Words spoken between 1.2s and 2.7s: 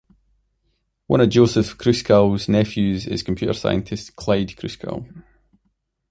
of Joseph Kruskal's